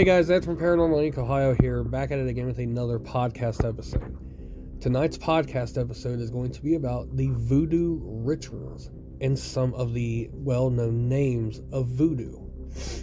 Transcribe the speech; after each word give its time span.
Hey 0.00 0.06
guys, 0.06 0.30
Ed 0.30 0.46
from 0.46 0.56
Paranormal 0.56 1.12
Inc. 1.12 1.18
Ohio 1.18 1.54
here, 1.60 1.84
back 1.84 2.10
at 2.10 2.18
it 2.18 2.26
again 2.26 2.46
with 2.46 2.58
another 2.58 2.98
podcast 2.98 3.68
episode. 3.68 4.16
Tonight's 4.80 5.18
podcast 5.18 5.78
episode 5.78 6.20
is 6.20 6.30
going 6.30 6.52
to 6.52 6.62
be 6.62 6.74
about 6.74 7.14
the 7.18 7.28
voodoo 7.32 8.00
rituals 8.02 8.88
and 9.20 9.38
some 9.38 9.74
of 9.74 9.92
the 9.92 10.30
well 10.32 10.70
known 10.70 11.06
names 11.06 11.60
of 11.70 11.88
voodoo. 11.88 12.34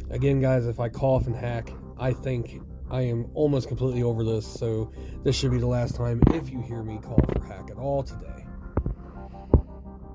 Again, 0.10 0.42
guys, 0.42 0.66
if 0.66 0.80
I 0.80 0.90
cough 0.90 1.28
and 1.28 1.36
hack, 1.36 1.72
I 2.00 2.14
think 2.14 2.64
I 2.90 3.02
am 3.02 3.30
almost 3.36 3.68
completely 3.68 4.02
over 4.02 4.23
this, 4.23 4.48
so 4.48 4.92
this 5.23 5.36
should 5.36 5.52
be 5.52 5.59
the 5.59 5.68
last 5.68 5.94
time 5.95 6.20
if 6.34 6.50
you 6.50 6.64
hear 6.64 6.82
me 6.82 6.98
cough 7.04 7.30
or 7.36 7.45
hack 7.45 7.70
at 7.70 7.78
all 7.78 8.02
today. 8.02 8.37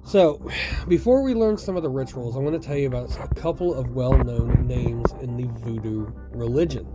So, 0.05 0.51
before 0.88 1.23
we 1.23 1.33
learn 1.33 1.56
some 1.56 1.77
of 1.77 1.83
the 1.83 1.88
rituals, 1.88 2.37
I 2.37 2.41
want 2.41 2.61
to 2.61 2.66
tell 2.66 2.77
you 2.77 2.88
about 2.88 3.16
a 3.19 3.34
couple 3.34 3.73
of 3.73 3.91
well 3.91 4.12
known 4.12 4.66
names 4.66 5.12
in 5.23 5.37
the 5.37 5.47
voodoo 5.61 6.12
religion. 6.33 6.87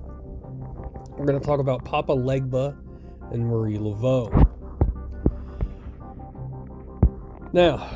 We're 1.17 1.25
going 1.25 1.39
to 1.39 1.45
talk 1.45 1.59
about 1.59 1.85
Papa 1.85 2.13
Legba 2.13 2.77
and 3.31 3.47
Marie 3.47 3.77
Laveau. 3.77 4.29
Now, 7.53 7.89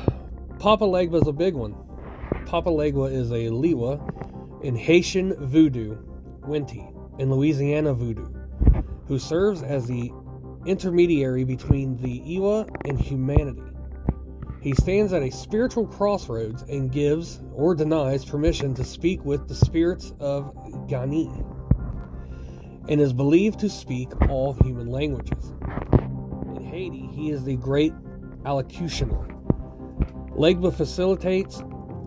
Papa 0.58 0.84
Legba 0.84 1.20
is 1.20 1.28
a 1.28 1.32
big 1.32 1.54
one. 1.54 1.74
Papa 2.46 2.70
Legba 2.70 3.12
is 3.12 3.30
a 3.30 3.48
Liwa 3.50 4.64
in 4.64 4.74
Haitian 4.74 5.34
voodoo, 5.34 5.98
Winti, 6.40 6.90
in 7.20 7.30
Louisiana 7.30 7.92
voodoo, 7.92 8.32
who 9.06 9.18
serves 9.18 9.62
as 9.62 9.86
the 9.86 10.10
intermediary 10.64 11.44
between 11.44 11.96
the 11.98 12.36
Iwa 12.36 12.66
and 12.86 12.98
humanity. 12.98 13.71
He 14.62 14.74
stands 14.74 15.12
at 15.12 15.22
a 15.22 15.30
spiritual 15.30 15.88
crossroads 15.88 16.62
and 16.62 16.92
gives 16.92 17.40
or 17.52 17.74
denies 17.74 18.24
permission 18.24 18.74
to 18.74 18.84
speak 18.84 19.24
with 19.24 19.48
the 19.48 19.56
spirits 19.56 20.14
of 20.20 20.54
Guinee 20.86 21.44
and 22.88 23.00
is 23.00 23.12
believed 23.12 23.58
to 23.60 23.68
speak 23.68 24.08
all 24.28 24.52
human 24.52 24.86
languages. 24.86 25.52
In 26.54 26.64
Haiti, 26.64 27.08
he 27.12 27.30
is 27.30 27.42
the 27.42 27.56
great 27.56 27.92
allocutioner. 28.44 29.28
Legba 30.36 30.72
facilitates 30.72 31.60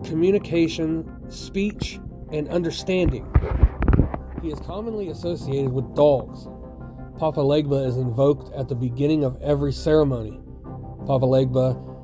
communication, 0.04 1.30
speech, 1.30 2.00
and 2.32 2.48
understanding. 2.48 3.30
He 4.40 4.50
is 4.50 4.58
commonly 4.60 5.10
associated 5.10 5.72
with 5.72 5.94
dogs. 5.94 6.44
Papa 7.18 7.40
Legba 7.40 7.86
is 7.86 7.98
invoked 7.98 8.50
at 8.54 8.68
the 8.68 8.74
beginning 8.74 9.24
of 9.24 9.36
every 9.42 9.72
ceremony. 9.72 10.40
Papa 11.06 11.26
Legba 11.26 11.95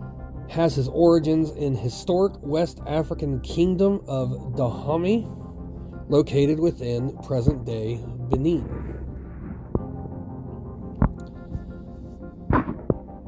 has 0.48 0.74
his 0.74 0.88
origins 0.88 1.50
in 1.50 1.74
historic 1.74 2.34
West 2.42 2.80
African 2.86 3.40
kingdom 3.40 4.02
of 4.06 4.56
Dahomey, 4.56 5.26
located 6.08 6.60
within 6.60 7.16
present 7.18 7.64
day 7.64 8.00
Benin. 8.30 8.66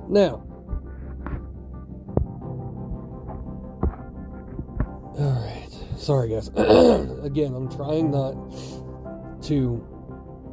Now, 0.09 0.45
all 5.19 5.43
right. 5.43 5.69
Sorry, 5.97 6.29
guys. 6.29 6.49
Again, 7.25 7.55
I'm 7.55 7.75
trying 7.75 8.11
not 8.11 8.35
to 9.45 9.83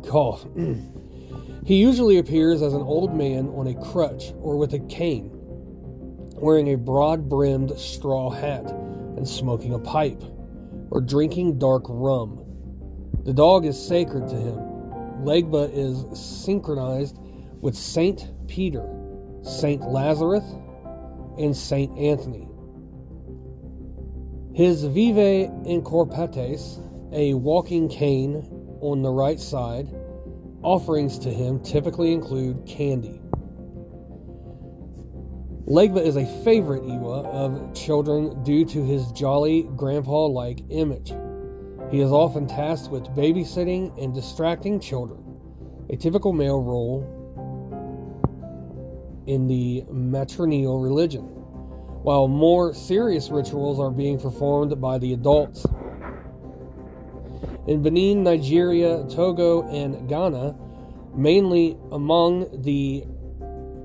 cough. 0.07 0.45
he 1.65 1.75
usually 1.75 2.17
appears 2.17 2.61
as 2.61 2.73
an 2.73 2.81
old 2.81 3.13
man 3.13 3.49
on 3.49 3.67
a 3.67 3.91
crutch 3.91 4.31
or 4.39 4.57
with 4.57 4.73
a 4.73 4.79
cane 4.79 5.40
wearing 6.41 6.73
a 6.73 6.77
broad 6.77 7.29
brimmed 7.29 7.77
straw 7.79 8.29
hat 8.29 8.65
and 9.15 9.27
smoking 9.27 9.73
a 9.73 9.79
pipe, 9.79 10.21
or 10.89 10.99
drinking 10.99 11.59
dark 11.59 11.83
rum. 11.87 12.43
The 13.23 13.33
dog 13.33 13.65
is 13.65 13.77
sacred 13.79 14.27
to 14.29 14.35
him. 14.35 14.57
Legba 15.23 15.69
is 15.71 16.19
synchronized 16.19 17.15
with 17.61 17.75
Saint 17.75 18.25
Peter, 18.47 18.85
Saint 19.43 19.83
Lazarus, 19.83 20.43
and 21.37 21.55
Saint 21.55 21.95
Anthony. 21.97 22.47
His 24.53 24.83
vèvè 24.83 25.65
Incorporates, 25.67 26.79
a 27.13 27.35
walking 27.35 27.87
cane 27.87 28.43
on 28.81 29.03
the 29.03 29.11
right 29.11 29.39
side, 29.39 29.87
offerings 30.63 31.19
to 31.19 31.29
him 31.29 31.59
typically 31.59 32.11
include 32.11 32.65
candy. 32.65 33.20
Legba 35.67 36.03
is 36.03 36.17
a 36.17 36.25
favorite 36.43 36.83
Iwa 36.83 37.21
of 37.21 37.73
children 37.75 38.43
due 38.43 38.65
to 38.65 38.83
his 38.83 39.11
jolly 39.11 39.69
grandpa 39.75 40.25
like 40.25 40.61
image. 40.69 41.13
He 41.91 41.99
is 41.99 42.11
often 42.11 42.47
tasked 42.47 42.89
with 42.89 43.03
babysitting 43.15 43.95
and 44.03 44.11
distracting 44.11 44.79
children, 44.79 45.23
a 45.89 45.95
typical 45.97 46.33
male 46.33 46.61
role 46.61 47.05
in 49.27 49.47
the 49.47 49.83
matrilineal 49.91 50.83
religion, 50.83 51.21
while 51.21 52.27
more 52.27 52.73
serious 52.73 53.29
rituals 53.29 53.79
are 53.79 53.91
being 53.91 54.19
performed 54.19 54.81
by 54.81 54.97
the 54.97 55.13
adults. 55.13 55.63
In 57.67 57.83
Benin, 57.83 58.23
Nigeria, 58.23 59.05
Togo, 59.07 59.61
and 59.69 60.09
Ghana, 60.09 60.55
mainly 61.13 61.77
among 61.91 62.63
the 62.63 63.05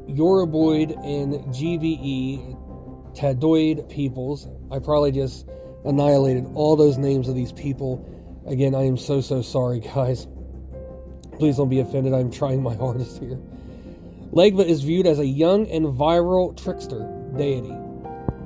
Yoruboid 0.08 0.90
and 1.04 1.34
GBE, 1.54 3.14
Tadoid 3.16 3.88
peoples. 3.88 4.46
I 4.70 4.78
probably 4.78 5.12
just 5.12 5.46
annihilated 5.84 6.46
all 6.54 6.76
those 6.76 6.98
names 6.98 7.28
of 7.28 7.34
these 7.34 7.52
people. 7.52 8.04
Again, 8.46 8.74
I 8.74 8.82
am 8.84 8.96
so, 8.96 9.20
so 9.20 9.42
sorry, 9.42 9.80
guys. 9.94 10.26
Please 11.38 11.56
don't 11.56 11.68
be 11.68 11.80
offended. 11.80 12.14
I'm 12.14 12.30
trying 12.30 12.62
my 12.62 12.74
hardest 12.76 13.18
here. 13.18 13.38
Legba 14.32 14.64
is 14.66 14.82
viewed 14.82 15.06
as 15.06 15.18
a 15.18 15.26
young 15.26 15.66
and 15.70 15.86
viral 15.86 16.60
trickster 16.62 17.10
deity, 17.36 17.74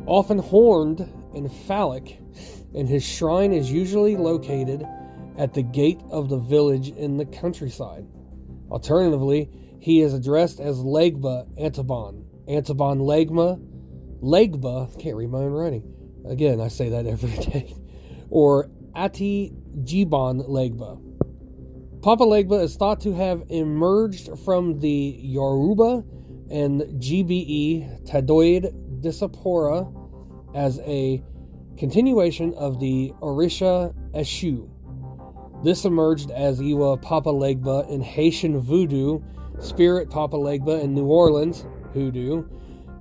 often 0.07 0.39
horned 0.39 1.01
and 1.35 1.53
phallic, 1.53 2.19
and 2.75 2.89
his 2.89 3.05
shrine 3.05 3.53
is 3.53 3.73
usually 3.73 4.17
located 4.17 4.87
at 5.39 5.55
the 5.55 5.63
gate 5.63 6.01
of 6.11 6.29
the 6.29 6.37
village 6.37 6.91
in 6.91 7.17
the 7.17 7.25
countryside. 7.25 8.07
Alternatively, 8.71 9.49
he 9.81 10.01
is 10.03 10.13
addressed 10.13 10.61
as 10.61 10.79
Legba 10.79 11.47
Antaban. 11.59 12.25
Antaban 12.47 13.01
Legma. 13.01 13.59
Legba, 14.23 14.99
can't 15.01 15.17
read 15.17 15.31
my 15.31 15.39
own 15.39 15.53
writing. 15.53 15.95
Again, 16.29 16.61
I 16.61 16.69
say 16.69 16.91
that 16.91 17.07
every 17.07 17.31
day. 17.45 17.75
Or 18.29 18.71
Ati 18.95 19.55
Jiban 19.79 20.49
Legba. 20.49 21.01
Papa 22.03 22.25
Legba 22.25 22.63
is 22.63 22.77
thought 22.77 23.01
to 23.01 23.15
have 23.15 23.45
emerged 23.49 24.39
from 24.45 24.81
the 24.81 25.17
Yoruba 25.19 26.05
and 26.51 26.83
GBE 27.01 28.07
Tadoid 28.09 29.01
Disapora 29.03 29.95
as 30.55 30.79
a 30.81 31.23
continuation 31.79 32.53
of 32.55 32.81
the 32.81 33.13
Orisha 33.21 33.95
Eshu. 34.15 34.69
This 35.63 35.85
emerged 35.85 36.31
as 36.31 36.61
Iwa 36.61 36.97
Papa 36.99 37.31
Legba 37.31 37.89
in 37.91 38.01
Haitian 38.03 38.59
voodoo 38.61 39.21
Spirit 39.61 40.11
Papa 40.11 40.37
Legba 40.37 40.83
in 40.83 40.95
New 40.95 41.07
Orleans, 41.07 41.67
Hoodoo, 41.93 42.45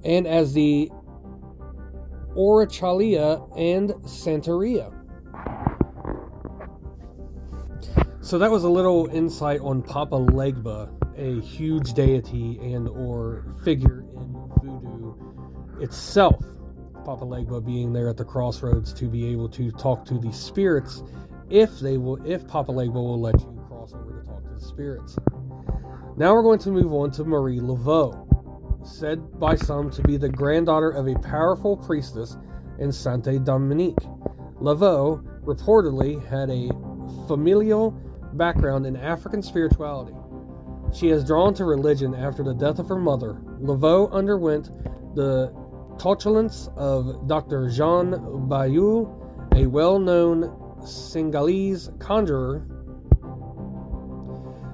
and 0.03 0.28
as 0.28 0.54
the 0.54 0.89
Orachalia 2.36 3.50
and 3.57 3.89
Santeria. 4.06 4.95
So 8.22 8.38
that 8.38 8.51
was 8.51 8.63
a 8.63 8.69
little 8.69 9.07
insight 9.07 9.60
on 9.62 9.81
Papa 9.81 10.16
Legba, 10.16 10.92
a 11.18 11.42
huge 11.42 11.94
deity 11.94 12.60
and 12.62 12.88
or 12.88 13.44
figure 13.63 14.01
in 14.01 14.51
voodoo 14.62 15.16
itself. 15.81 16.44
Papa 17.04 17.25
Legba 17.25 17.66
being 17.66 17.92
there 17.92 18.07
at 18.07 18.18
the 18.18 18.25
crossroads 18.25 18.94
to 18.94 19.06
be 19.06 19.25
able 19.28 19.50
to 19.50 19.72
talk 19.72 20.06
to 20.06 20.19
the 20.19 20.31
spirits 20.31 21.01
if 21.50 21.80
they 21.80 21.98
will 21.98 22.24
if 22.24 22.48
Papa 22.48 22.72
Legba 22.72 22.94
will 22.94 23.19
let 23.19 23.39
you 23.39 23.66
cross 23.68 23.94
over 23.94 24.22
to 24.22 24.28
talk 24.28 24.44
to 24.44 24.54
the 24.54 24.62
spirits. 24.62 25.18
Now 26.19 26.33
we're 26.33 26.44
going 26.44 26.60
to 26.60 26.71
move 26.71 26.92
on 26.92 27.12
to 27.12 27.24
Marie 27.24 27.62
Laveau, 27.62 28.86
said 28.86 29.39
by 29.39 29.56
some 29.56 29.89
to 29.92 30.01
be 30.01 30.18
the 30.18 30.27
granddaughter 30.27 30.89
of 30.89 31.07
a 31.07 31.18
powerful 31.19 31.77
priestess 31.77 32.36
in 32.77 32.92
Sainte 32.92 33.42
Dominique. 33.45 33.95
Laveau 34.60 35.24
reportedly 35.45 36.21
had 36.27 36.50
a 36.50 36.68
familial 37.25 37.92
background 38.33 38.86
in 38.86 38.98
African 38.98 39.42
spirituality. 39.42 40.12
She 40.94 41.07
is 41.07 41.24
drawn 41.24 41.54
to 41.54 41.63
religion 41.63 42.13
after 42.13 42.44
the 42.44 42.54
death 42.54 42.80
of 42.80 42.89
her 42.89 43.00
mother. 43.00 43.36
Laveau 43.62 44.12
underwent 44.12 44.71
the 45.16 45.54
tutelance 45.98 46.68
of 46.75 47.30
Dr. 47.30 47.69
Jean 47.69 48.50
Bayou, 48.50 49.07
a 49.56 49.68
well 49.68 49.98
known 49.98 50.83
Senegalese 50.86 51.92
conjurer 52.00 52.68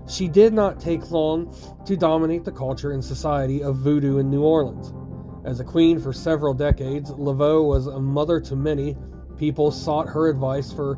she 0.07 0.28
did 0.28 0.54
not 0.54 0.80
take 0.80 1.12
long 1.12 1.56
to 1.86 1.98
dominate 1.98 2.44
the 2.44 2.52
culture 2.52 2.92
and 2.92 3.04
society 3.04 3.63
of 3.63 3.78
voodoo 3.78 4.18
in 4.18 4.30
New 4.30 4.44
Orleans. 4.44 4.94
As 5.46 5.60
a 5.60 5.63
queen 5.63 6.00
for 6.00 6.13
several 6.13 6.54
decades, 6.54 7.12
Laveau 7.12 7.68
was 7.68 7.88
a 7.88 8.00
mother 8.00 8.40
to 8.42 8.56
many. 8.56 8.96
People 9.38 9.72
sought 9.72 10.07
her 10.07 10.28
advice 10.28 10.72
for 10.72 10.98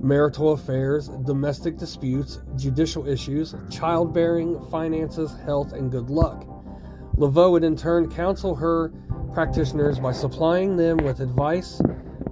marital 0.00 0.52
affairs, 0.52 1.08
domestic 1.24 1.76
disputes, 1.76 2.38
judicial 2.56 3.08
issues, 3.08 3.54
childbearing, 3.70 4.60
finances, 4.70 5.34
health, 5.44 5.72
and 5.72 5.90
good 5.90 6.10
luck. 6.10 6.46
Laveau 7.16 7.52
would 7.52 7.64
in 7.64 7.76
turn 7.76 8.10
counsel 8.10 8.54
her 8.54 8.92
practitioners 9.32 9.98
by 9.98 10.12
supplying 10.12 10.76
them 10.76 10.98
with 10.98 11.20
advice 11.20 11.80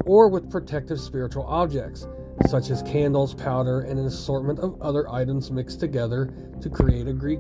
or 0.05 0.29
with 0.29 0.51
protective 0.51 1.01
spiritual 1.01 1.45
objects, 1.47 2.07
such 2.49 2.71
as 2.71 2.83
candles, 2.83 3.35
powder, 3.35 3.81
and 3.83 3.99
an 3.99 4.07
assortment 4.07 4.59
of 4.59 4.81
other 4.81 5.09
items 5.11 5.51
mixed 5.51 5.81
together 5.81 6.33
to 6.61 6.71
create 6.71 7.09
a 7.09 7.13
gree 7.13 7.39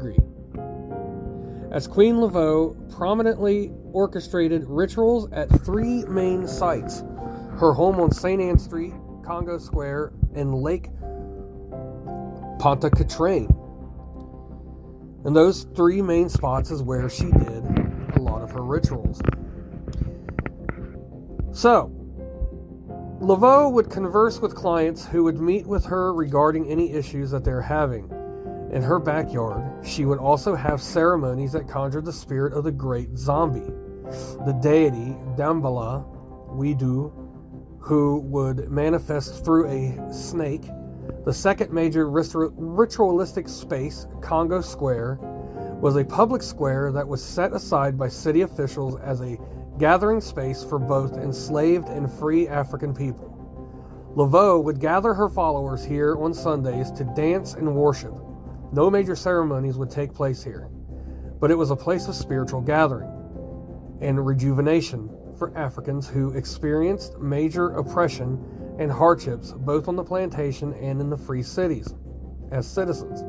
As 1.70 1.86
Queen 1.86 2.16
Laveau 2.16 2.74
prominently 2.96 3.72
orchestrated 3.92 4.64
rituals 4.66 5.30
at 5.32 5.48
three 5.64 6.04
main 6.04 6.46
sites 6.46 7.02
her 7.58 7.72
home 7.72 8.00
on 8.00 8.10
St. 8.10 8.40
Anne 8.40 8.58
Street, 8.58 8.92
Congo 9.24 9.58
Square, 9.58 10.12
and 10.34 10.54
Lake 10.54 10.88
Pontchartrain. 12.58 13.48
And 15.24 15.36
those 15.36 15.64
three 15.76 16.02
main 16.02 16.28
spots 16.28 16.70
is 16.70 16.82
where 16.82 17.08
she 17.08 17.30
did 17.30 17.64
a 18.16 18.20
lot 18.20 18.42
of 18.42 18.50
her 18.50 18.62
rituals. 18.62 19.20
So, 21.52 21.92
Laveau 23.22 23.70
would 23.70 23.88
converse 23.88 24.40
with 24.40 24.56
clients 24.56 25.06
who 25.06 25.22
would 25.22 25.40
meet 25.40 25.64
with 25.64 25.84
her 25.84 26.12
regarding 26.12 26.66
any 26.66 26.92
issues 26.92 27.30
that 27.30 27.44
they're 27.44 27.62
having. 27.62 28.10
In 28.72 28.82
her 28.82 28.98
backyard, 28.98 29.86
she 29.86 30.04
would 30.04 30.18
also 30.18 30.56
have 30.56 30.82
ceremonies 30.82 31.52
that 31.52 31.68
conjured 31.68 32.04
the 32.04 32.12
spirit 32.12 32.52
of 32.52 32.64
the 32.64 32.72
great 32.72 33.16
zombie, 33.16 33.72
the 34.44 34.58
deity 34.60 35.14
Dambala 35.36 36.04
Widu, 36.48 37.12
who 37.78 38.18
would 38.22 38.68
manifest 38.72 39.44
through 39.44 39.68
a 39.68 40.12
snake. 40.12 40.64
The 41.24 41.32
second 41.32 41.72
major 41.72 42.10
ritualistic 42.10 43.48
space, 43.48 44.04
Congo 44.20 44.60
Square, 44.60 45.20
was 45.80 45.94
a 45.94 46.04
public 46.04 46.42
square 46.42 46.90
that 46.90 47.06
was 47.06 47.22
set 47.22 47.52
aside 47.52 47.96
by 47.96 48.08
city 48.08 48.40
officials 48.40 48.98
as 49.00 49.20
a 49.20 49.38
gathering 49.78 50.20
space 50.20 50.62
for 50.62 50.78
both 50.78 51.16
enslaved 51.16 51.88
and 51.88 52.10
free 52.10 52.48
African 52.48 52.94
people. 52.94 53.32
Laveau 54.14 54.62
would 54.62 54.78
gather 54.78 55.14
her 55.14 55.28
followers 55.28 55.84
here 55.84 56.16
on 56.16 56.34
Sundays 56.34 56.90
to 56.92 57.04
dance 57.16 57.54
and 57.54 57.74
worship. 57.74 58.14
No 58.72 58.90
major 58.90 59.16
ceremonies 59.16 59.78
would 59.78 59.90
take 59.90 60.12
place 60.12 60.42
here, 60.42 60.68
but 61.40 61.50
it 61.50 61.56
was 61.56 61.70
a 61.70 61.76
place 61.76 62.08
of 62.08 62.14
spiritual 62.14 62.60
gathering 62.60 63.10
and 64.00 64.24
rejuvenation 64.24 65.08
for 65.38 65.56
Africans 65.56 66.08
who 66.08 66.32
experienced 66.32 67.18
major 67.18 67.70
oppression 67.70 68.44
and 68.78 68.90
hardships 68.90 69.52
both 69.52 69.88
on 69.88 69.96
the 69.96 70.04
plantation 70.04 70.74
and 70.74 71.00
in 71.00 71.08
the 71.08 71.16
free 71.16 71.42
cities 71.42 71.94
as 72.50 72.66
citizens. 72.66 73.22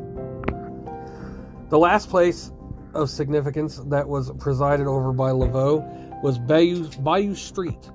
The 1.69 1.77
last 1.79 2.09
place 2.09 2.51
of 2.93 3.09
significance 3.09 3.77
that 3.87 4.07
was 4.07 4.31
presided 4.39 4.87
over 4.87 5.11
by 5.11 5.31
Laveau 5.31 6.21
was 6.21 6.37
Bayou, 6.39 6.87
Bayou 6.99 7.35
Street, 7.35 7.89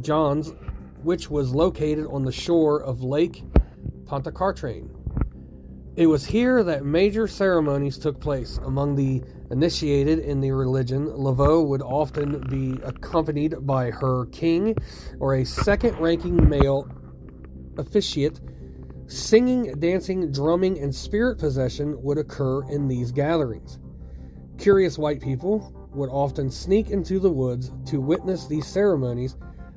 John's, 0.00 0.52
which 1.02 1.30
was 1.30 1.54
located 1.54 2.06
on 2.06 2.24
the 2.24 2.32
shore 2.32 2.82
of 2.82 3.02
Lake 3.02 3.44
Pontchartrain. 4.06 4.90
It 5.96 6.06
was 6.06 6.24
here 6.24 6.62
that 6.62 6.84
major 6.84 7.26
ceremonies 7.26 7.98
took 7.98 8.20
place. 8.20 8.58
Among 8.58 8.94
the 8.94 9.22
initiated 9.50 10.20
in 10.20 10.40
the 10.40 10.52
religion, 10.52 11.06
Laveau 11.06 11.66
would 11.66 11.82
often 11.82 12.40
be 12.48 12.80
accompanied 12.84 13.66
by 13.66 13.90
her 13.90 14.26
king 14.26 14.76
or 15.18 15.34
a 15.34 15.44
second 15.44 15.98
ranking 15.98 16.48
male 16.48 16.88
officiate. 17.76 18.40
Singing, 19.08 19.72
dancing, 19.80 20.30
drumming, 20.30 20.78
and 20.78 20.94
spirit 20.94 21.38
possession 21.38 22.00
would 22.02 22.18
occur 22.18 22.62
in 22.70 22.88
these 22.88 23.10
gatherings. 23.10 23.78
Curious 24.58 24.98
white 24.98 25.20
people 25.20 25.72
would 25.92 26.10
often 26.10 26.50
sneak 26.50 26.90
into 26.90 27.20
the 27.20 27.30
woods 27.30 27.70
to 27.86 28.00
witness 28.00 28.46
these 28.46 28.66
ceremonies 28.66 29.36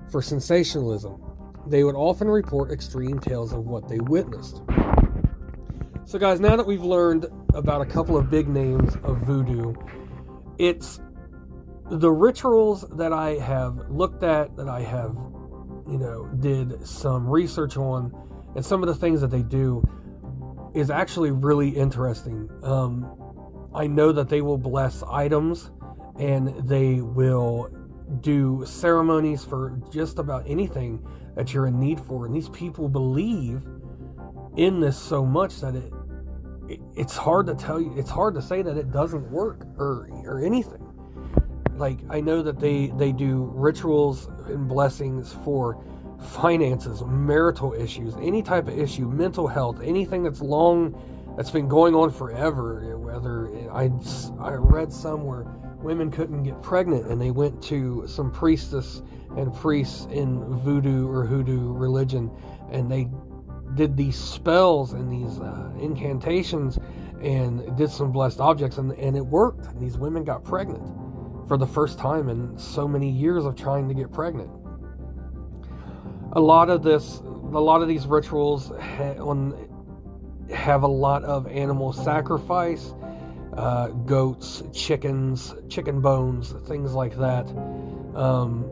for 0.09 0.21
sensationalism. 0.21 1.21
They 1.67 1.83
would 1.83 1.95
often 1.95 2.27
report 2.27 2.71
extreme 2.71 3.19
tales 3.19 3.53
of 3.53 3.67
what 3.67 3.87
they 3.87 3.99
witnessed. 3.99 4.61
So, 6.05 6.17
guys, 6.17 6.39
now 6.39 6.55
that 6.55 6.65
we've 6.65 6.83
learned 6.83 7.27
about 7.53 7.81
a 7.81 7.85
couple 7.85 8.17
of 8.17 8.29
big 8.29 8.47
names 8.47 8.95
of 9.03 9.19
voodoo, 9.19 9.75
it's 10.57 10.99
the 11.91 12.11
rituals 12.11 12.83
that 12.97 13.13
I 13.13 13.35
have 13.35 13.89
looked 13.89 14.23
at, 14.23 14.55
that 14.57 14.67
I 14.67 14.81
have, 14.81 15.15
you 15.87 15.99
know, 15.99 16.27
did 16.39 16.85
some 16.87 17.27
research 17.29 17.77
on, 17.77 18.11
and 18.55 18.65
some 18.65 18.81
of 18.81 18.87
the 18.87 18.95
things 18.95 19.21
that 19.21 19.29
they 19.29 19.43
do 19.43 19.83
is 20.73 20.89
actually 20.89 21.31
really 21.31 21.69
interesting. 21.69 22.49
Um, 22.63 23.20
I 23.73 23.87
know 23.87 24.11
that 24.11 24.29
they 24.29 24.41
will 24.41 24.57
bless 24.57 25.03
items 25.03 25.71
and 26.19 26.47
they 26.67 27.01
will 27.01 27.69
do 28.19 28.63
ceremonies 28.65 29.43
for 29.43 29.79
just 29.91 30.19
about 30.19 30.43
anything 30.45 31.05
that 31.35 31.53
you're 31.53 31.67
in 31.67 31.79
need 31.79 31.99
for. 31.99 32.25
And 32.25 32.35
these 32.35 32.49
people 32.49 32.89
believe 32.89 33.61
in 34.57 34.79
this 34.79 34.97
so 34.97 35.25
much 35.25 35.61
that 35.61 35.75
it, 35.75 35.93
it 36.67 36.81
it's 36.95 37.15
hard 37.15 37.47
to 37.47 37.55
tell 37.55 37.79
you, 37.79 37.93
it's 37.97 38.09
hard 38.09 38.35
to 38.35 38.41
say 38.41 38.61
that 38.61 38.77
it 38.77 38.91
doesn't 38.91 39.31
work 39.31 39.65
or 39.77 40.09
or 40.25 40.43
anything. 40.43 40.87
Like 41.77 41.99
I 42.09 42.19
know 42.19 42.43
that 42.43 42.59
they 42.59 42.87
they 42.97 43.11
do 43.11 43.51
rituals 43.55 44.27
and 44.47 44.67
blessings 44.67 45.33
for 45.45 45.83
finances, 46.21 47.01
marital 47.03 47.73
issues, 47.73 48.15
any 48.21 48.43
type 48.43 48.67
of 48.67 48.77
issue, 48.77 49.09
mental 49.09 49.47
health, 49.47 49.79
anything 49.81 50.23
that's 50.23 50.41
long 50.41 50.93
that's 51.35 51.51
been 51.51 51.67
going 51.67 51.95
on 51.95 52.11
forever. 52.11 52.97
Whether 52.97 53.49
I 53.71 53.89
I 54.39 54.53
read 54.53 54.91
somewhere 54.91 55.45
women 55.81 56.11
couldn't 56.11 56.43
get 56.43 56.61
pregnant 56.61 57.07
and 57.07 57.19
they 57.19 57.31
went 57.31 57.61
to 57.63 58.05
some 58.07 58.31
priestess 58.31 59.01
and 59.35 59.53
priests 59.55 60.05
in 60.11 60.43
voodoo 60.59 61.07
or 61.07 61.25
hoodoo 61.25 61.73
religion 61.73 62.31
and 62.71 62.91
they 62.91 63.07
did 63.75 63.97
these 63.97 64.17
spells 64.17 64.93
and 64.93 65.11
these 65.11 65.39
uh, 65.39 65.71
incantations 65.79 66.77
and 67.21 67.75
did 67.77 67.89
some 67.89 68.11
blessed 68.11 68.39
objects 68.39 68.77
and, 68.77 68.91
and 68.93 69.15
it 69.15 69.25
worked 69.25 69.65
and 69.65 69.81
these 69.81 69.97
women 69.97 70.23
got 70.23 70.43
pregnant 70.43 70.83
for 71.47 71.57
the 71.57 71.67
first 71.67 71.97
time 71.97 72.29
in 72.29 72.57
so 72.57 72.87
many 72.87 73.09
years 73.09 73.45
of 73.45 73.55
trying 73.55 73.87
to 73.87 73.93
get 73.93 74.11
pregnant 74.11 74.51
a 76.33 76.39
lot 76.39 76.69
of 76.69 76.83
this 76.83 77.19
a 77.19 77.59
lot 77.59 77.81
of 77.81 77.87
these 77.87 78.05
rituals 78.05 78.71
on 78.71 79.67
have 80.53 80.83
a 80.83 80.87
lot 80.87 81.23
of 81.23 81.47
animal 81.47 81.93
sacrifice 81.93 82.93
uh, 83.53 83.87
goats, 83.87 84.63
chickens, 84.73 85.53
chicken 85.69 86.01
bones, 86.01 86.53
things 86.67 86.93
like 86.93 87.17
that. 87.17 87.47
Um, 88.15 88.69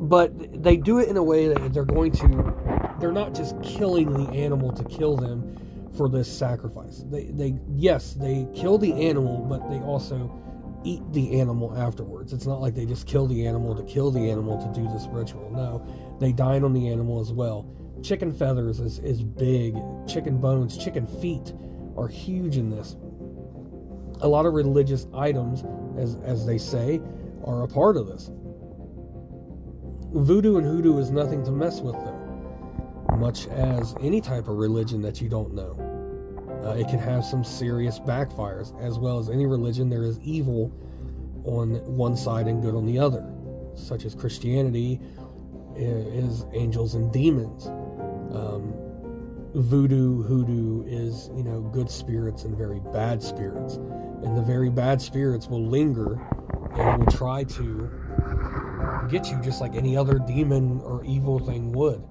but 0.00 0.62
they 0.62 0.76
do 0.76 0.98
it 0.98 1.08
in 1.08 1.16
a 1.16 1.22
way 1.22 1.48
that 1.48 1.72
they're 1.72 1.84
going 1.84 2.12
to, 2.12 2.96
they're 2.98 3.12
not 3.12 3.34
just 3.34 3.60
killing 3.62 4.12
the 4.12 4.30
animal 4.32 4.72
to 4.72 4.84
kill 4.84 5.16
them 5.16 5.90
for 5.96 6.08
this 6.08 6.30
sacrifice. 6.30 7.04
They, 7.10 7.26
they, 7.26 7.58
yes, 7.74 8.14
they 8.14 8.48
kill 8.54 8.78
the 8.78 8.92
animal, 8.92 9.44
but 9.48 9.68
they 9.68 9.78
also 9.80 10.36
eat 10.84 11.02
the 11.12 11.38
animal 11.40 11.76
afterwards. 11.76 12.32
It's 12.32 12.46
not 12.46 12.60
like 12.60 12.74
they 12.74 12.86
just 12.86 13.06
kill 13.06 13.26
the 13.26 13.46
animal 13.46 13.74
to 13.74 13.82
kill 13.82 14.10
the 14.10 14.30
animal 14.30 14.58
to 14.58 14.80
do 14.80 14.88
this 14.88 15.06
ritual. 15.08 15.50
No, 15.50 15.86
they 16.18 16.32
dine 16.32 16.64
on 16.64 16.72
the 16.72 16.88
animal 16.88 17.20
as 17.20 17.32
well. 17.32 17.70
Chicken 18.02 18.32
feathers 18.32 18.80
is, 18.80 18.98
is 19.00 19.22
big. 19.22 19.76
Chicken 20.08 20.38
bones, 20.38 20.76
chicken 20.76 21.06
feet 21.20 21.52
are 21.96 22.08
huge 22.08 22.56
in 22.56 22.70
this 22.70 22.96
a 24.22 24.28
lot 24.28 24.46
of 24.46 24.52
religious 24.52 25.06
items, 25.14 25.64
as, 25.98 26.16
as 26.22 26.46
they 26.46 26.58
say, 26.58 27.00
are 27.44 27.62
a 27.62 27.68
part 27.68 27.96
of 27.96 28.06
this. 28.06 28.30
Voodoo 30.12 30.58
and 30.58 30.66
hoodoo 30.66 30.98
is 30.98 31.10
nothing 31.10 31.44
to 31.44 31.50
mess 31.50 31.80
with, 31.80 31.94
though, 31.94 33.16
much 33.16 33.46
as 33.48 33.94
any 34.00 34.20
type 34.20 34.48
of 34.48 34.56
religion 34.56 35.00
that 35.02 35.20
you 35.20 35.28
don't 35.28 35.54
know. 35.54 35.86
Uh, 36.64 36.72
it 36.72 36.88
can 36.88 36.98
have 36.98 37.24
some 37.24 37.42
serious 37.42 37.98
backfires, 38.00 38.78
as 38.82 38.98
well 38.98 39.18
as 39.18 39.30
any 39.30 39.46
religion, 39.46 39.88
there 39.88 40.04
is 40.04 40.18
evil 40.20 40.70
on 41.44 41.76
one 41.96 42.16
side 42.16 42.46
and 42.46 42.60
good 42.60 42.74
on 42.74 42.84
the 42.84 42.98
other, 42.98 43.32
such 43.74 44.04
as 44.04 44.14
Christianity 44.14 45.00
is 45.74 46.44
angels 46.52 46.94
and 46.94 47.10
demons. 47.12 47.70
Um, 48.32 48.74
voodoo, 49.54 50.22
hoodoo 50.22 50.84
is, 50.86 51.28
you 51.34 51.42
know, 51.42 51.60
good 51.60 51.90
spirits 51.90 52.44
and 52.44 52.56
very 52.56 52.80
bad 52.92 53.22
spirits 53.22 53.78
and 54.22 54.36
the 54.36 54.42
very 54.42 54.70
bad 54.70 55.00
spirits 55.00 55.46
will 55.46 55.64
linger 55.64 56.20
and 56.74 56.98
will 56.98 57.12
try 57.12 57.44
to 57.44 57.90
get 59.10 59.30
you 59.30 59.40
just 59.42 59.60
like 59.60 59.74
any 59.74 59.96
other 59.96 60.18
demon 60.18 60.80
or 60.80 61.04
evil 61.04 61.38
thing 61.38 61.72
would. 61.72 62.02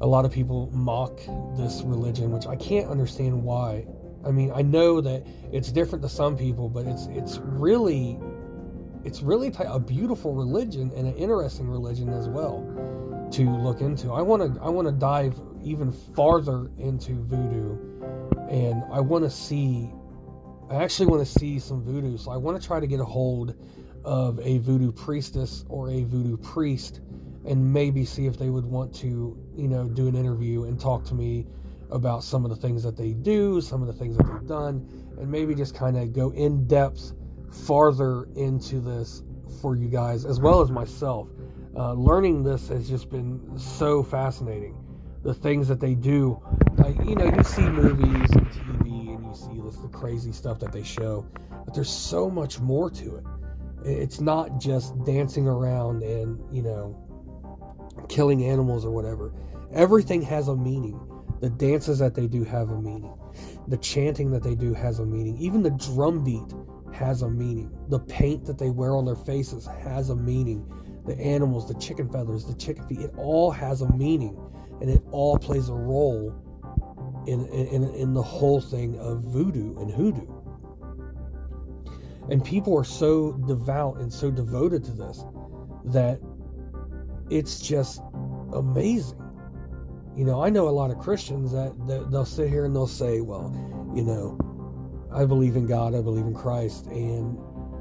A 0.00 0.06
lot 0.06 0.24
of 0.24 0.32
people 0.32 0.70
mock 0.72 1.18
this 1.56 1.82
religion, 1.82 2.30
which 2.30 2.46
I 2.46 2.56
can't 2.56 2.88
understand 2.88 3.42
why. 3.42 3.86
I 4.24 4.30
mean, 4.30 4.52
I 4.54 4.62
know 4.62 5.00
that 5.00 5.26
it's 5.50 5.72
different 5.72 6.02
to 6.02 6.08
some 6.08 6.36
people, 6.36 6.68
but 6.68 6.86
it's 6.86 7.06
it's 7.06 7.38
really 7.38 8.18
it's 9.04 9.22
really 9.22 9.52
a 9.58 9.80
beautiful 9.80 10.34
religion 10.34 10.92
and 10.94 11.08
an 11.08 11.14
interesting 11.14 11.68
religion 11.68 12.10
as 12.10 12.28
well 12.28 12.62
to 13.32 13.50
look 13.50 13.80
into. 13.80 14.12
I 14.12 14.22
want 14.22 14.54
to 14.54 14.60
I 14.62 14.68
want 14.68 14.88
to 14.88 14.92
dive 14.92 15.34
even 15.62 15.92
farther 15.92 16.70
into 16.78 17.14
voodoo, 17.22 17.78
and 18.50 18.82
I 18.92 19.00
want 19.00 19.24
to 19.24 19.30
see. 19.30 19.90
I 20.70 20.82
actually 20.82 21.06
want 21.06 21.26
to 21.26 21.38
see 21.38 21.58
some 21.58 21.82
voodoo, 21.82 22.18
so 22.18 22.30
I 22.30 22.36
want 22.36 22.60
to 22.60 22.66
try 22.66 22.78
to 22.78 22.86
get 22.86 23.00
a 23.00 23.04
hold 23.04 23.54
of 24.04 24.38
a 24.40 24.58
voodoo 24.58 24.92
priestess 24.92 25.64
or 25.68 25.90
a 25.90 26.04
voodoo 26.04 26.36
priest, 26.36 27.00
and 27.46 27.72
maybe 27.72 28.04
see 28.04 28.26
if 28.26 28.38
they 28.38 28.50
would 28.50 28.66
want 28.66 28.94
to, 28.96 29.36
you 29.56 29.68
know, 29.68 29.88
do 29.88 30.08
an 30.08 30.14
interview 30.14 30.64
and 30.64 30.78
talk 30.78 31.04
to 31.04 31.14
me 31.14 31.46
about 31.90 32.22
some 32.22 32.44
of 32.44 32.50
the 32.50 32.56
things 32.56 32.82
that 32.82 32.96
they 32.96 33.12
do, 33.14 33.60
some 33.62 33.80
of 33.80 33.86
the 33.86 33.94
things 33.94 34.16
that 34.18 34.26
they've 34.26 34.46
done, 34.46 34.86
and 35.18 35.30
maybe 35.30 35.54
just 35.54 35.74
kind 35.74 35.96
of 35.96 36.12
go 36.12 36.30
in 36.32 36.66
depth 36.66 37.12
farther 37.50 38.28
into 38.36 38.80
this 38.80 39.22
for 39.62 39.74
you 39.74 39.88
guys 39.88 40.24
as 40.24 40.38
well 40.38 40.60
as 40.60 40.70
myself. 40.70 41.28
Uh, 41.78 41.92
learning 41.92 42.42
this 42.42 42.66
has 42.68 42.88
just 42.88 43.08
been 43.08 43.56
so 43.56 44.02
fascinating. 44.02 44.76
The 45.22 45.32
things 45.32 45.68
that 45.68 45.78
they 45.78 45.94
do, 45.94 46.42
you 47.04 47.14
know, 47.14 47.32
you 47.36 47.44
see 47.44 47.62
movies 47.62 48.30
and 48.32 48.46
TV 48.50 49.14
and 49.14 49.24
you 49.24 49.32
see 49.32 49.60
this 49.60 49.76
the 49.76 49.88
crazy 49.88 50.32
stuff 50.32 50.58
that 50.58 50.72
they 50.72 50.82
show, 50.82 51.24
but 51.64 51.74
there's 51.74 51.90
so 51.90 52.28
much 52.28 52.58
more 52.58 52.90
to 52.90 53.16
it. 53.16 53.24
It's 53.84 54.20
not 54.20 54.58
just 54.58 55.00
dancing 55.04 55.46
around 55.46 56.02
and 56.02 56.40
you 56.52 56.62
know 56.62 56.98
killing 58.08 58.44
animals 58.44 58.84
or 58.84 58.90
whatever. 58.90 59.32
Everything 59.72 60.20
has 60.22 60.48
a 60.48 60.56
meaning. 60.56 60.98
The 61.40 61.50
dances 61.50 62.00
that 62.00 62.16
they 62.16 62.26
do 62.26 62.42
have 62.42 62.70
a 62.70 62.80
meaning. 62.80 63.16
The 63.68 63.76
chanting 63.76 64.32
that 64.32 64.42
they 64.42 64.56
do 64.56 64.74
has 64.74 64.98
a 64.98 65.06
meaning. 65.06 65.38
Even 65.38 65.62
the 65.62 65.70
drum 65.70 66.24
beat 66.24 66.52
has 66.92 67.22
a 67.22 67.30
meaning. 67.30 67.70
The 67.88 68.00
paint 68.00 68.46
that 68.46 68.58
they 68.58 68.70
wear 68.70 68.96
on 68.96 69.04
their 69.04 69.14
faces 69.14 69.66
has 69.84 70.10
a 70.10 70.16
meaning. 70.16 70.66
The 71.08 71.18
animals, 71.18 71.66
the 71.66 71.74
chicken 71.74 72.08
feathers, 72.08 72.44
the 72.44 72.54
chicken 72.54 72.86
feet, 72.86 73.00
it 73.00 73.14
all 73.16 73.50
has 73.50 73.80
a 73.80 73.90
meaning. 73.94 74.38
And 74.80 74.88
it 74.88 75.02
all 75.10 75.38
plays 75.38 75.68
a 75.68 75.74
role 75.74 76.34
in, 77.26 77.46
in, 77.48 77.82
in 77.94 78.14
the 78.14 78.22
whole 78.22 78.60
thing 78.60 78.96
of 78.98 79.22
voodoo 79.24 79.76
and 79.80 79.90
hoodoo. 79.90 80.34
And 82.30 82.44
people 82.44 82.78
are 82.78 82.84
so 82.84 83.32
devout 83.32 83.96
and 83.96 84.12
so 84.12 84.30
devoted 84.30 84.84
to 84.84 84.92
this 84.92 85.24
that 85.86 86.20
it's 87.30 87.60
just 87.60 88.02
amazing. 88.52 89.24
You 90.14 90.24
know, 90.24 90.42
I 90.42 90.50
know 90.50 90.68
a 90.68 90.70
lot 90.70 90.90
of 90.90 90.98
Christians 90.98 91.52
that, 91.52 91.74
that 91.86 92.10
they'll 92.10 92.24
sit 92.24 92.48
here 92.48 92.64
and 92.64 92.74
they'll 92.74 92.86
say, 92.86 93.20
well, 93.20 93.50
you 93.94 94.02
know, 94.02 94.38
I 95.12 95.24
believe 95.24 95.56
in 95.56 95.66
God, 95.66 95.94
I 95.94 96.02
believe 96.02 96.26
in 96.26 96.34
Christ, 96.34 96.86
and 96.86 97.38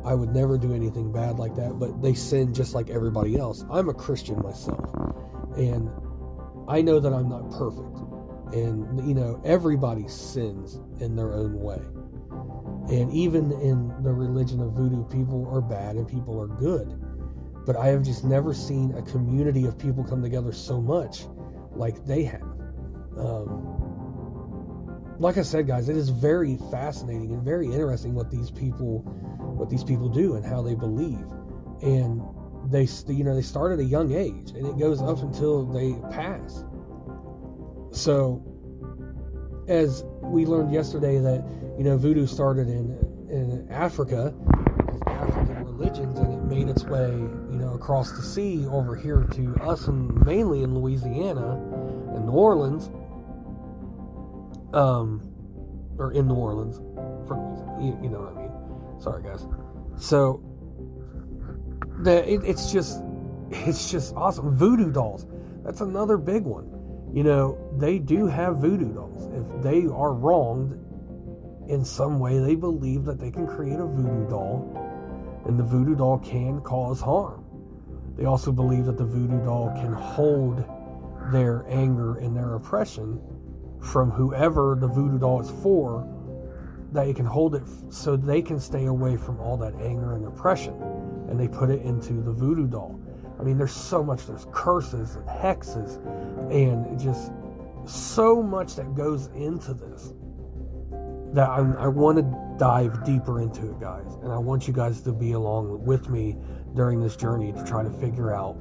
I 0.07 0.15
would 0.15 0.33
never 0.33 0.57
do 0.57 0.73
anything 0.73 1.11
bad 1.11 1.37
like 1.37 1.55
that, 1.55 1.79
but 1.79 2.01
they 2.01 2.13
sin 2.13 2.53
just 2.53 2.73
like 2.73 2.89
everybody 2.89 3.37
else. 3.37 3.65
I'm 3.69 3.89
a 3.89 3.93
Christian 3.93 4.41
myself, 4.41 4.89
and 5.57 5.89
I 6.67 6.81
know 6.81 6.99
that 6.99 7.13
I'm 7.13 7.29
not 7.29 7.51
perfect. 7.51 7.99
And, 8.53 9.07
you 9.07 9.13
know, 9.13 9.41
everybody 9.43 10.07
sins 10.07 10.79
in 11.01 11.15
their 11.15 11.33
own 11.33 11.59
way. 11.59 11.81
And 12.89 13.11
even 13.11 13.51
in 13.51 13.89
the 14.03 14.13
religion 14.13 14.61
of 14.61 14.71
voodoo, 14.71 15.03
people 15.05 15.47
are 15.51 15.61
bad 15.61 15.97
and 15.97 16.07
people 16.07 16.39
are 16.39 16.47
good. 16.47 16.97
But 17.65 17.75
I 17.75 17.87
have 17.87 18.03
just 18.03 18.23
never 18.23 18.53
seen 18.53 18.93
a 18.95 19.01
community 19.01 19.65
of 19.65 19.77
people 19.77 20.03
come 20.03 20.21
together 20.21 20.53
so 20.53 20.79
much 20.79 21.25
like 21.71 22.05
they 22.05 22.23
have. 22.23 22.41
Um, 23.17 25.17
like 25.19 25.37
I 25.37 25.41
said, 25.41 25.67
guys, 25.67 25.89
it 25.89 25.97
is 25.97 26.09
very 26.09 26.57
fascinating 26.71 27.33
and 27.33 27.43
very 27.43 27.65
interesting 27.65 28.13
what 28.13 28.31
these 28.31 28.51
people, 28.51 29.03
what 29.57 29.69
these 29.69 29.83
people 29.83 30.09
do 30.09 30.35
and 30.35 30.45
how 30.45 30.61
they 30.61 30.75
believe, 30.75 31.25
and 31.81 32.21
they, 32.71 32.87
you 33.07 33.23
know, 33.23 33.35
they 33.35 33.41
start 33.41 33.71
at 33.71 33.79
a 33.79 33.83
young 33.83 34.13
age 34.13 34.51
and 34.51 34.65
it 34.65 34.77
goes 34.77 35.01
up 35.01 35.19
until 35.19 35.65
they 35.65 35.93
pass. 36.11 36.63
So, 37.91 38.43
as 39.67 40.03
we 40.21 40.45
learned 40.45 40.73
yesterday, 40.73 41.19
that 41.19 41.45
you 41.77 41.83
know, 41.83 41.97
voodoo 41.97 42.25
started 42.25 42.67
in 42.67 42.97
in 43.29 43.67
Africa, 43.71 44.33
African 45.05 45.63
religions, 45.65 46.19
and 46.19 46.33
it 46.33 46.43
made 46.43 46.69
its 46.69 46.83
way, 46.83 47.11
you 47.11 47.57
know, 47.57 47.73
across 47.73 48.11
the 48.11 48.23
sea 48.23 48.65
over 48.67 48.95
here 48.95 49.27
to 49.33 49.55
us, 49.61 49.87
and 49.87 50.25
mainly 50.25 50.63
in 50.63 50.73
Louisiana 50.73 51.53
and 52.15 52.25
New 52.25 52.31
Orleans 52.31 52.89
um, 54.73 55.21
or 55.97 56.11
in 56.13 56.27
New 56.27 56.35
Orleans, 56.35 56.77
you 57.79 58.09
know 58.09 58.21
what 58.21 58.33
I 58.33 58.41
mean. 58.41 58.47
Sorry, 59.00 59.24
guys. 59.24 59.46
So 59.98 60.44
that 62.00 62.27
it, 62.27 62.44
it's 62.44 62.72
just 62.72 63.01
it's 63.50 63.92
just 63.92 64.16
awesome. 64.16 64.56
Voodoo 64.58 64.92
dolls. 64.92 65.25
That's 65.63 65.82
another 65.82 66.18
big 66.18 66.44
one. 66.44 66.74
You 67.13 67.24
know, 67.24 67.58
they 67.77 68.00
do 68.00 68.27
have 68.27 68.58
voodoo 68.58 68.94
dolls. 68.94 69.27
If 69.34 69.63
they 69.63 69.86
are 69.86 70.13
wronged 70.13 70.74
in 71.70 71.84
some 71.84 72.20
way, 72.20 72.39
they 72.39 72.56
believe 72.56 73.06
that 73.06 73.20
they 73.20 73.32
can 73.32 73.48
create 73.48 73.80
a 73.80 73.86
voodoo 73.86 74.30
doll, 74.30 75.44
and 75.46 75.60
the 75.60 75.63
voodoo 75.63 75.96
doll 75.96 76.20
can 76.20 76.62
cause 76.62 77.01
harm. 77.01 77.44
They 78.16 78.25
also 78.25 78.51
believe 78.51 78.86
that 78.86 78.98
the 78.98 79.06
voodoo 79.06 79.44
doll 79.44 79.72
can 79.75 79.94
hold 79.94 80.63
their 81.32 81.66
anger 81.68 82.18
and 82.18 82.36
their 82.36 82.56
oppression 82.56 83.22
from 83.82 84.10
whoever 84.10 84.77
the 84.80 84.88
voodoo 84.88 85.20
doll 85.20 85.42
is 85.42 85.51
for 85.62 86.08
that 86.91 87.08
you 87.08 87.13
can 87.13 87.25
hold 87.25 87.56
it 87.56 87.63
so 87.89 88.15
they 88.15 88.41
can 88.41 88.60
stay 88.60 88.86
away 88.86 89.17
from 89.17 89.39
all 89.39 89.58
that 89.58 89.74
anger 89.75 90.15
and 90.15 90.25
oppression. 90.25 90.74
And 91.29 91.39
they 91.39 91.48
put 91.48 91.70
it 91.70 91.82
into 91.82 92.22
the 92.22 92.32
voodoo 92.32 92.67
doll. 92.67 93.00
I 93.39 93.44
mean 93.44 93.58
there's 93.58 93.75
so 93.75 94.03
much 94.03 94.25
there's 94.25 94.48
curses 94.51 95.15
and 95.15 95.27
hexes 95.27 95.98
and 96.51 97.00
just 97.00 97.32
so 97.86 98.41
much 98.41 98.75
that 98.75 98.96
goes 98.96 99.27
into 99.27 99.74
this 99.74 100.13
that 101.34 101.50
I'm, 101.50 101.77
i 101.77 101.88
want 101.88 102.17
to 102.17 102.58
dive 102.58 103.03
deeper 103.06 103.41
into 103.41 103.70
it 103.70 103.79
guys. 103.79 104.15
And 104.24 104.32
i 104.32 104.38
want 104.38 104.67
you 104.67 104.74
guys 104.74 105.01
to 105.01 105.12
be 105.12 105.34
along 105.34 105.86
with 105.86 106.10
me 106.10 106.36
during 106.75 107.00
this 107.00 107.15
journey 107.15 107.51
to 107.51 107.63
try 107.63 107.84
to 107.84 107.91
figure 108.00 108.34
out 108.34 108.56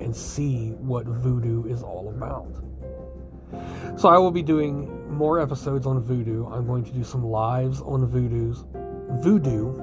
and 0.00 0.14
see 0.16 0.70
what 0.72 1.06
voodoo 1.06 1.66
is 1.66 1.82
all 1.82 2.08
about 2.08 2.69
so 3.96 4.08
I 4.08 4.18
will 4.18 4.30
be 4.30 4.42
doing 4.42 5.10
more 5.10 5.40
episodes 5.40 5.86
on 5.86 6.00
voodoo. 6.00 6.46
I'm 6.46 6.66
going 6.66 6.84
to 6.84 6.90
do 6.92 7.04
some 7.04 7.24
lives 7.24 7.80
on 7.80 8.06
voodoo's 8.06 8.64
voodoo 9.22 9.78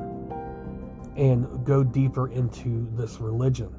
and 1.15 1.65
go 1.65 1.83
deeper 1.83 2.29
into 2.29 2.89
this 2.95 3.19
religion. 3.19 3.73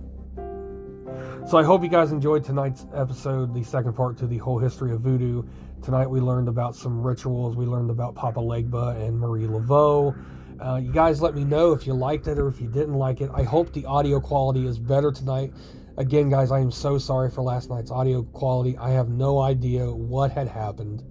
So 1.48 1.56
I 1.56 1.64
hope 1.64 1.82
you 1.82 1.88
guys 1.88 2.12
enjoyed 2.12 2.44
tonight's 2.44 2.84
episode, 2.94 3.54
the 3.54 3.62
second 3.62 3.94
part 3.94 4.18
to 4.18 4.26
the 4.26 4.38
whole 4.38 4.58
history 4.58 4.92
of 4.92 5.00
voodoo. 5.00 5.42
Tonight 5.82 6.08
we 6.08 6.20
learned 6.20 6.48
about 6.48 6.76
some 6.76 7.02
rituals. 7.02 7.56
We 7.56 7.64
learned 7.64 7.90
about 7.90 8.14
Papa 8.14 8.40
Legba 8.40 9.00
and 9.00 9.18
Marie 9.18 9.46
Laveau. 9.46 10.14
Uh, 10.60 10.76
you 10.76 10.92
guys 10.92 11.22
let 11.22 11.34
me 11.34 11.44
know 11.44 11.72
if 11.72 11.86
you 11.86 11.94
liked 11.94 12.26
it 12.26 12.38
or 12.38 12.48
if 12.48 12.60
you 12.60 12.68
didn't 12.68 12.94
like 12.94 13.20
it. 13.20 13.30
I 13.32 13.44
hope 13.44 13.72
the 13.72 13.86
audio 13.86 14.20
quality 14.20 14.66
is 14.66 14.78
better 14.78 15.10
tonight 15.12 15.52
Again, 15.98 16.28
guys, 16.28 16.52
I 16.52 16.60
am 16.60 16.70
so 16.70 16.96
sorry 16.96 17.28
for 17.28 17.42
last 17.42 17.70
night's 17.70 17.90
audio 17.90 18.22
quality. 18.22 18.78
I 18.78 18.90
have 18.90 19.08
no 19.08 19.40
idea 19.40 19.90
what 19.90 20.30
had 20.30 20.46
happened. 20.46 21.02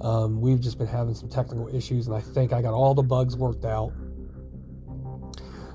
Um, 0.00 0.40
we've 0.40 0.58
just 0.58 0.78
been 0.78 0.86
having 0.86 1.14
some 1.14 1.28
technical 1.28 1.68
issues, 1.68 2.06
and 2.06 2.16
I 2.16 2.22
think 2.22 2.50
I 2.50 2.62
got 2.62 2.72
all 2.72 2.94
the 2.94 3.02
bugs 3.02 3.36
worked 3.36 3.66
out. 3.66 3.92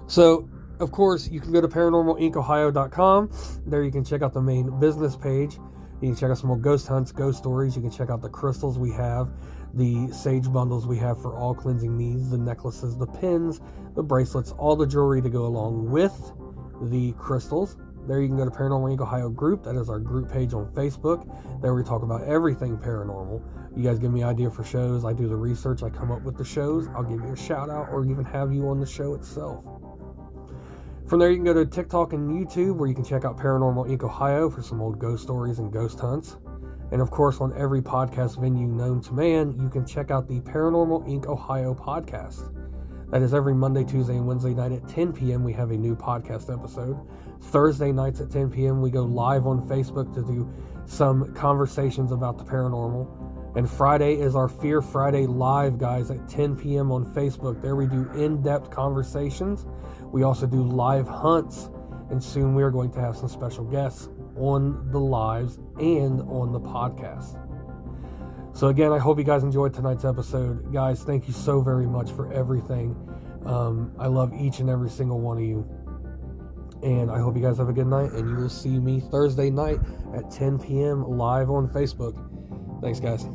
So, 0.07 0.49
of 0.79 0.91
course, 0.91 1.29
you 1.29 1.39
can 1.39 1.51
go 1.51 1.61
to 1.61 1.67
paranormalincohio.com. 1.67 3.31
There 3.67 3.83
you 3.83 3.91
can 3.91 4.03
check 4.03 4.23
out 4.23 4.33
the 4.33 4.41
main 4.41 4.79
business 4.79 5.15
page. 5.15 5.59
You 6.01 6.09
can 6.09 6.15
check 6.15 6.31
out 6.31 6.39
some 6.39 6.47
more 6.47 6.57
ghost 6.57 6.87
hunts, 6.87 7.11
ghost 7.11 7.37
stories. 7.37 7.75
You 7.75 7.83
can 7.83 7.91
check 7.91 8.09
out 8.09 8.23
the 8.23 8.29
crystals 8.29 8.79
we 8.79 8.91
have, 8.93 9.29
the 9.75 10.11
sage 10.11 10.51
bundles 10.51 10.87
we 10.87 10.97
have 10.97 11.21
for 11.21 11.35
all 11.35 11.53
cleansing 11.53 11.95
needs, 11.95 12.31
the 12.31 12.39
necklaces, 12.39 12.97
the 12.97 13.05
pins, 13.05 13.61
the 13.93 14.01
bracelets, 14.01 14.51
all 14.53 14.75
the 14.75 14.87
jewelry 14.87 15.21
to 15.21 15.29
go 15.29 15.45
along 15.45 15.91
with 15.91 16.33
the 16.81 17.11
crystals. 17.19 17.77
There 18.07 18.21
you 18.21 18.27
can 18.29 18.37
go 18.37 18.45
to 18.45 18.51
Paranormal 18.51 18.95
Inc. 18.95 19.01
Ohio 19.01 19.29
group. 19.29 19.63
That 19.63 19.75
is 19.75 19.89
our 19.89 19.99
group 19.99 20.31
page 20.31 20.53
on 20.53 20.67
Facebook. 20.67 21.27
There 21.61 21.73
we 21.73 21.83
talk 21.83 22.03
about 22.03 22.23
everything 22.23 22.77
paranormal. 22.77 23.43
You 23.75 23.83
guys 23.83 23.99
give 23.99 24.13
me 24.13 24.23
idea 24.23 24.49
for 24.49 24.63
shows. 24.63 25.03
I 25.03 25.11
do 25.11 25.27
the 25.27 25.35
research. 25.35 25.83
I 25.83 25.89
come 25.89 26.09
up 26.11 26.21
with 26.21 26.37
the 26.37 26.45
shows. 26.45 26.87
I'll 26.95 27.03
give 27.03 27.19
you 27.19 27.33
a 27.33 27.37
shout 27.37 27.69
out 27.69 27.89
or 27.89 28.05
even 28.05 28.23
have 28.23 28.53
you 28.53 28.69
on 28.69 28.79
the 28.79 28.85
show 28.85 29.13
itself. 29.13 29.65
From 31.05 31.19
there, 31.19 31.29
you 31.29 31.35
can 31.35 31.45
go 31.45 31.53
to 31.53 31.65
TikTok 31.65 32.13
and 32.13 32.29
YouTube 32.29 32.77
where 32.77 32.87
you 32.87 32.95
can 32.95 33.03
check 33.03 33.25
out 33.25 33.37
Paranormal 33.37 33.89
Inc. 33.89 34.03
Ohio 34.03 34.49
for 34.49 34.61
some 34.61 34.81
old 34.81 34.99
ghost 34.99 35.23
stories 35.23 35.59
and 35.59 35.71
ghost 35.71 35.99
hunts. 35.99 36.37
And 36.91 37.01
of 37.01 37.11
course, 37.11 37.41
on 37.41 37.53
every 37.57 37.81
podcast 37.81 38.39
venue 38.39 38.67
known 38.67 39.01
to 39.01 39.13
man, 39.13 39.57
you 39.59 39.69
can 39.69 39.85
check 39.85 40.11
out 40.11 40.29
the 40.29 40.39
Paranormal 40.39 41.05
Inc. 41.07 41.25
Ohio 41.25 41.73
podcast. 41.73 42.56
That 43.09 43.21
is 43.21 43.33
every 43.33 43.53
Monday, 43.53 43.85
Tuesday, 43.85 44.17
and 44.17 44.27
Wednesday 44.27 44.53
night 44.53 44.73
at 44.73 44.85
10 44.89 45.13
p.m. 45.13 45.41
We 45.41 45.53
have 45.53 45.71
a 45.71 45.77
new 45.77 45.95
podcast 45.95 46.53
episode. 46.53 46.99
Thursday 47.41 47.93
nights 47.93 48.19
at 48.19 48.29
10 48.29 48.51
p.m., 48.51 48.81
we 48.81 48.91
go 48.91 49.03
live 49.03 49.47
on 49.47 49.61
Facebook 49.69 50.13
to 50.15 50.23
do 50.23 50.51
some 50.85 51.33
conversations 51.33 52.11
about 52.11 52.37
the 52.37 52.43
paranormal. 52.43 53.55
And 53.55 53.69
Friday 53.69 54.15
is 54.15 54.35
our 54.35 54.49
Fear 54.49 54.81
Friday 54.81 55.25
live, 55.25 55.77
guys, 55.77 56.11
at 56.11 56.27
10 56.27 56.57
p.m. 56.57 56.91
on 56.91 57.05
Facebook. 57.15 57.61
There 57.61 57.77
we 57.77 57.87
do 57.87 58.09
in 58.11 58.41
depth 58.41 58.71
conversations. 58.71 59.65
We 60.11 60.23
also 60.23 60.45
do 60.45 60.61
live 60.61 61.07
hunts, 61.07 61.69
and 62.09 62.21
soon 62.21 62.55
we 62.55 62.63
are 62.63 62.71
going 62.71 62.91
to 62.91 62.99
have 62.99 63.15
some 63.15 63.29
special 63.29 63.63
guests 63.63 64.09
on 64.35 64.91
the 64.91 64.99
lives 64.99 65.59
and 65.79 66.21
on 66.23 66.51
the 66.51 66.59
podcast. 66.59 67.46
So, 68.57 68.69
again, 68.69 68.91
I 68.91 68.97
hope 68.97 69.19
you 69.19 69.23
guys 69.23 69.43
enjoyed 69.43 69.71
tonight's 69.71 70.03
episode. 70.03 70.73
Guys, 70.73 71.03
thank 71.03 71.27
you 71.27 71.33
so 71.33 71.61
very 71.61 71.85
much 71.85 72.09
for 72.09 72.33
everything. 72.33 72.95
Um, 73.45 73.93
I 73.99 74.07
love 74.07 74.33
each 74.33 74.57
and 74.57 74.67
every 74.67 74.89
single 74.89 75.19
one 75.19 75.37
of 75.37 75.43
you. 75.43 75.63
And 76.81 77.11
I 77.11 77.19
hope 77.19 77.35
you 77.35 77.41
guys 77.43 77.57
have 77.59 77.69
a 77.69 77.73
good 77.73 77.85
night. 77.85 78.13
And 78.13 78.27
you 78.27 78.35
will 78.35 78.49
see 78.49 78.79
me 78.79 78.99
Thursday 78.99 79.51
night 79.51 79.77
at 80.15 80.31
10 80.31 80.57
p.m. 80.57 81.07
live 81.07 81.51
on 81.51 81.67
Facebook. 81.67 82.17
Thanks, 82.81 82.99
guys. 82.99 83.27